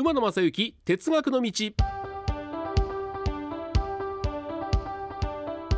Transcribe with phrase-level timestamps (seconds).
[0.00, 1.52] 馬野正幸哲学の道。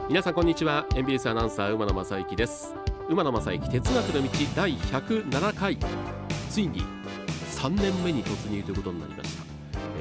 [0.08, 0.86] 皆さんこんにちは。
[0.94, 2.72] NBS アナウンサー馬野正幸です。
[3.08, 5.76] 馬野正幸哲学の道第107回。
[6.48, 6.82] ついに
[7.56, 9.42] 3年目に突入ということになりました、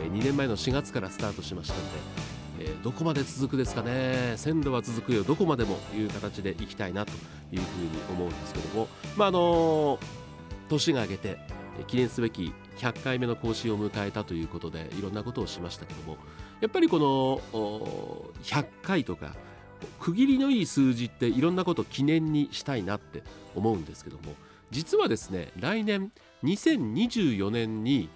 [0.03, 4.33] えー、2年前の4月からスタートしましたので、えー、どこまで続くですかね。
[4.35, 5.23] 線路は続くよ。
[5.23, 7.63] どこまでもという形でいきたいなというふうに
[8.11, 8.87] 思うんですけども。
[9.17, 9.97] まああの、
[10.69, 11.39] 年が明けて
[11.87, 16.17] 記念すべき100回目の更新を迎えたということでいろんなことをしましたけども
[16.61, 19.35] やっぱりこの100回とか
[19.99, 23.23] 区切りのいい数字っていろんなことを記念にしたいなって
[23.55, 24.35] 思うんですけども
[24.69, 26.11] 実はですね来年
[26.43, 28.09] 2024年に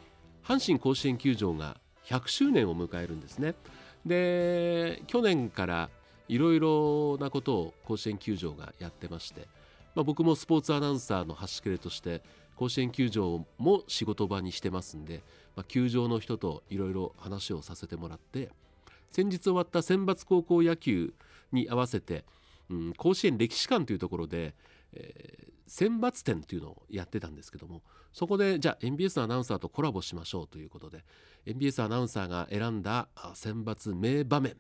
[0.44, 3.56] 阪神甲子園球場が100周年を迎えるんですね。
[4.06, 5.90] で去年から
[6.28, 9.48] いろいろなことを甲子園球場がやってまして、
[9.96, 12.22] まあ、僕もスポーツアナウンサーの端くれとして
[12.56, 15.22] 甲子園球場も仕事場にしてますんで、
[15.56, 18.50] まあ、球場の人といろいろ話をさせてもらって
[19.12, 21.14] 先日終わった選抜高校野球
[21.52, 22.26] に合わせて、
[22.70, 24.56] うん、甲子園歴史館というところで、
[24.94, 27.82] えー、選抜展というのをやってたんですけども
[28.14, 31.04] そこでじゃあ NBS のアナウンサーとコラボしましょうということで
[31.46, 34.56] NBS アナウンサーが選んだ選抜名場面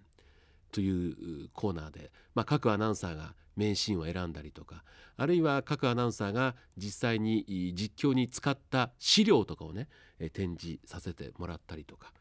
[0.75, 4.83] というコーナーで、まあ、各アナウンサーが名シーンを選んだりとか
[5.15, 9.87] あるいは各アナウンサーが実際に実況に使った資料とかをね
[10.33, 12.11] 展示させてもらったりとか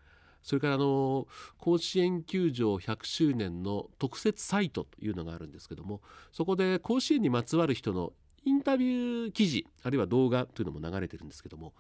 [0.45, 1.27] それからあの
[1.59, 8.13] 甲子園球場100周年の特設サイトというのがあるんですけどもそこで甲子園にまつわる人の
[8.45, 11.73] インタビュー記事あるいは動画というのも流れてるんですけども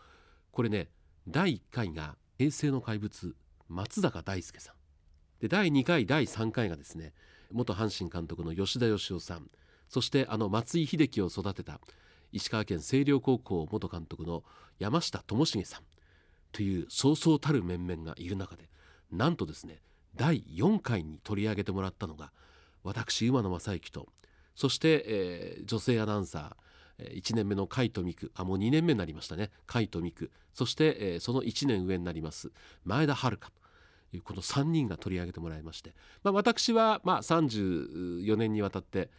[0.50, 0.88] これね
[1.28, 3.36] 第1回が平成の怪物
[3.68, 4.83] 松坂大輔さん。
[5.44, 7.12] で第2回第3回がですね
[7.52, 9.50] 元阪神監督の吉田義雄さん
[9.90, 11.80] そしてあの松井秀喜を育てた
[12.32, 14.42] 石川県星稜高校元監督の
[14.78, 15.82] 山下智茂さん
[16.50, 18.70] というそうそうたる面々がいる中で
[19.12, 19.80] なんとですね
[20.16, 22.32] 第4回に取り上げてもらったのが
[22.82, 24.08] 私馬野正幸と
[24.54, 32.50] そして、えー、女性アナウンサー1年目の海斗美久あもう2年目になりましたね海斗美久そして、えー、その1年上になります
[32.86, 33.36] 前田遥
[34.20, 39.10] この3人が取り上げてもらいまして、まあ、私はまあ34年にわたって、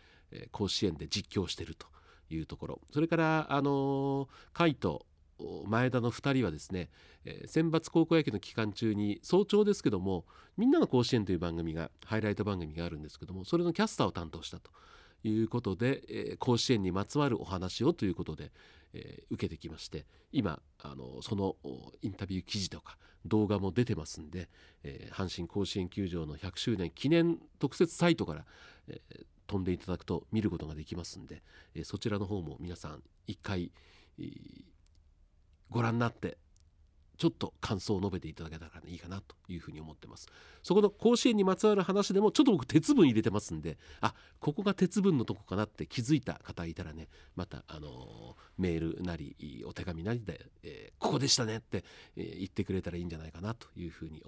[0.51, 1.87] 甲子園で実況していると
[2.29, 2.81] いうところ。
[2.91, 4.99] それからあの海斗
[5.67, 6.89] 前田の2人はですね、
[7.25, 10.25] え、選抜高校野球の期間中に早朝ですけども
[10.55, 14.71] 「みんなの甲子園」という番組がハイライト番組があるんですけどもそれのキャスターを担当したと。
[15.29, 18.51] いうことで、えー、甲子園にまつわるお話をということで、
[18.93, 21.55] えー、受けてきまして今あのその
[22.01, 24.49] インタビュー記事とか動画も出てますんで、
[24.83, 28.45] えー、阪神甲子園球場の100周年記念特設サイトから、
[28.87, 31.41] えー、飛んでいただくと見ることができますんで、
[31.73, 33.71] え、そちらの方も皆さん一回、
[35.69, 36.37] ご覧になって
[37.17, 40.27] ちょっと感想を述べていただけたらいいかなというふうに思ってます。
[40.63, 51.83] そこの甲子園にまつわる話でもちょっと僕鉄分入れてますんであここが鉄分のとこかなって気づいた方いたらねまたあの、メールなりお手紙なりで、えー、ここでしたねって、
[52.15, 54.23] えー、言ってくれたらいいんじゃないかなというふうに